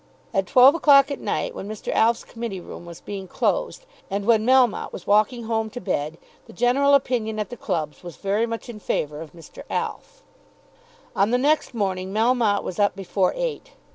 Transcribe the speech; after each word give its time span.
At 0.33 0.47
twelve 0.47 0.73
o'clock 0.73 1.11
at 1.11 1.19
night, 1.19 1.53
when 1.53 1.67
Mr. 1.67 1.93
Alf's 1.93 2.23
committee 2.23 2.59
room 2.59 2.87
was 2.87 2.99
being 3.01 3.27
closed, 3.27 3.85
and 4.09 4.25
when 4.25 4.43
Melmotte 4.43 4.91
was 4.91 5.05
walking 5.05 5.43
home 5.43 5.69
to 5.69 5.79
bed, 5.79 6.17
the 6.47 6.53
general 6.53 6.95
opinion 6.95 7.37
at 7.37 7.51
the 7.51 7.55
clubs 7.55 8.01
was 8.01 8.15
very 8.15 8.47
much 8.47 8.67
in 8.67 8.79
favour 8.79 9.21
of 9.21 9.33
Mr. 9.33 9.61
Alf. 9.69 10.23
On 11.15 11.29
the 11.29 11.37
next 11.37 11.75
morning 11.75 12.11
Melmotte 12.11 12.63
was 12.63 12.79
up 12.79 12.95
before 12.95 13.33
eight. 13.37 13.73